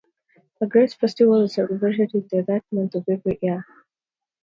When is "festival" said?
0.93-1.43